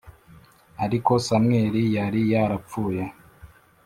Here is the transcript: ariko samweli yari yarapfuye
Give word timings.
ariko 0.83 1.11
samweli 1.25 1.81
yari 1.95 2.21
yarapfuye 2.31 3.03